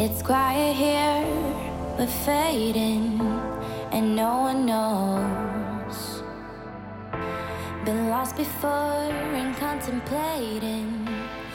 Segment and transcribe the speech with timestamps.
[0.00, 1.26] It's quiet here,
[1.98, 3.20] but fading,
[3.92, 6.22] and no one knows.
[7.84, 11.06] Been lost before and contemplating.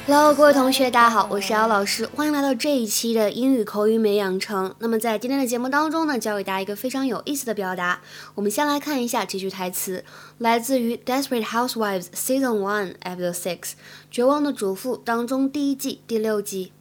[0.05, 4.75] Hello，各位同学，大家好，我是姚老师，欢迎来到这一期的英语口语美养成。
[4.77, 8.01] 那么在今天的节目当中呢，教给大家一个非常有意思的表达。
[8.35, 10.05] 我们先来看一下这句台词，
[10.37, 13.57] 来自于《Desperate Housewives》Season One Episode Six，
[14.11, 16.73] 《绝望的主妇》当中第一季第六集。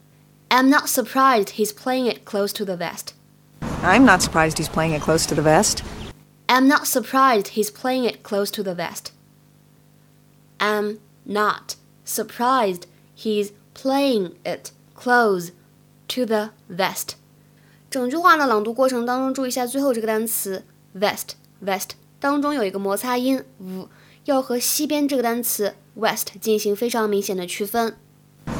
[0.53, 3.13] I'm not surprised he's playing it close to the vest.
[3.83, 5.83] I'm not surprised he's playing it close to the vest.
[6.47, 9.11] I'm not surprised he's playing it close to the vest.
[10.59, 12.85] I'm not surprised
[13.21, 15.51] He's playing it close
[16.07, 17.15] to the vest。
[17.89, 20.63] 整句话呢，朗读过程当中注意一下最后这个单词
[20.97, 23.89] vest vest 当中有一个摩擦音 v，
[24.23, 27.97] 要和西边这个单词 west 进行非常明显的区分。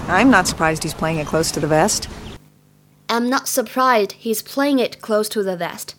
[0.07, 2.07] I'm not surprised he's playing it close to the vest.
[3.07, 5.95] I'm not surprised he's playing it close to the vest。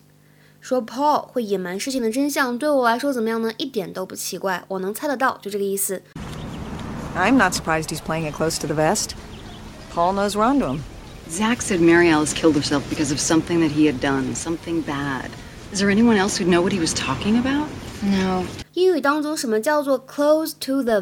[0.61, 3.51] 说 Paul 会隐瞒事情的真相，对我来说怎么样呢？
[3.57, 6.03] 一点都不奇怪，我能猜得到，就这个意思。
[7.15, 9.15] I'm not surprised he's playing it close to the vest.
[9.93, 10.81] Paul knows we're onto him.
[11.29, 15.31] Zach said Mary Alice killed herself because of something that he had done, something bad.
[15.73, 17.67] Is there anyone else who'd know what he was talking about?
[18.03, 18.45] No.
[18.73, 21.01] 英语当中什么叫做 close to the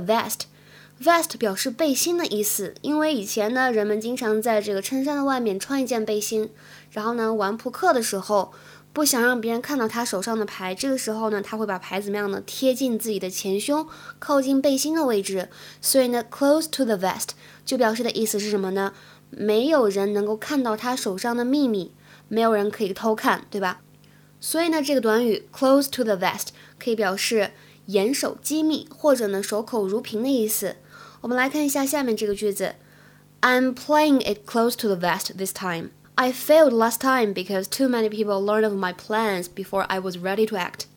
[1.03, 6.51] Vest 表示背心的意思，因为以前呢，人们经常在这个衬衫的外面穿一件背心，
[6.91, 8.53] 然后呢，玩扑克的时候。
[8.93, 12.41] 不想让别人看到他手上的牌，这个时候呢，他会把牌怎么样呢？
[12.47, 13.89] 贴近自己的前胸，
[14.21, 15.49] 靠近背心的位置。
[15.81, 17.31] 所以呢，close to the vest
[17.65, 18.93] 就表示的意思是什么呢？
[19.31, 21.93] 没有人能够看到他手上的秘密，
[22.29, 23.81] 没有人可以偷看，对吧？
[24.39, 27.51] 所以呢，这个短语 close to the vest 可以表示
[27.88, 30.76] 严守机密，或者呢守口如瓶的意思。
[31.22, 32.76] 我们来看一下下面这个句子：
[33.42, 35.90] I'm playing it close to the vest this time.
[36.16, 40.18] I failed last time because too many people learned of my plans before I was
[40.18, 40.88] ready to act.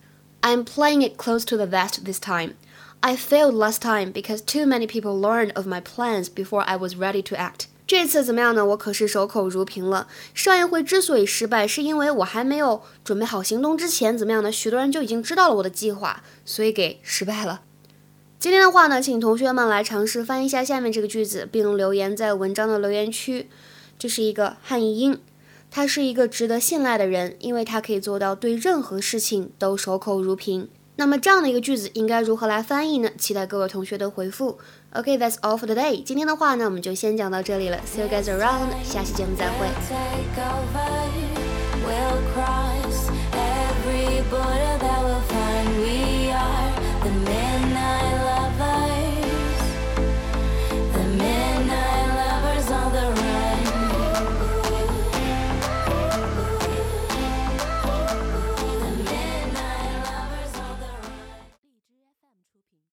[0.41, 2.55] I'm playing it close to the vest this time.
[3.01, 6.97] I failed last time because too many people learned of my plans before I was
[6.97, 7.66] ready to act.
[7.88, 8.66] 这次怎么样呢？
[8.66, 10.08] 我可是守口如瓶了。
[10.34, 14.52] 上一回之所以失败，是因为我还没有准备好行动之前，怎么样呢？
[14.52, 17.62] 许多人就已经知道了我的计划，所以给失败了。
[18.38, 23.48] 今天的话呢，请同学们来尝试翻译一下下面这个句子，并留言在文章的留言区。
[23.98, 25.18] 这是一个汉译英，
[25.70, 30.68] 他是一个值得信赖的人，因为他可以做到对任何事情都守口如瓶。
[31.00, 33.08] 那么这样的一个句子应该如何来翻译呢？
[33.16, 34.58] 期待各位同学的回复。
[34.94, 36.02] OK，that's all for today。
[36.02, 37.78] 今天的话呢，我们就先讲到这里了。
[37.86, 39.68] See you guys around，下期节目再会
[41.86, 44.57] we'll cross every border。